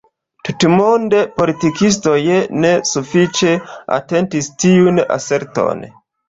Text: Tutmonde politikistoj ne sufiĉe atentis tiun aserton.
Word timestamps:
Tutmonde 0.47 1.17
politikistoj 1.41 2.15
ne 2.63 2.71
sufiĉe 2.93 3.53
atentis 3.99 4.49
tiun 4.65 4.99
aserton. 5.19 5.87